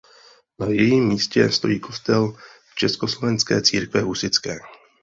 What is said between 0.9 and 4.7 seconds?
místě stojí kostel Československé církve husitské.